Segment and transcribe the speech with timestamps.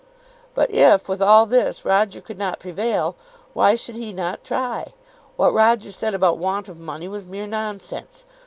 [0.55, 3.15] But if, with all this, Roger could not prevail,
[3.53, 4.93] why should he not try?
[5.35, 8.25] What Roger said about want of money was mere nonsense.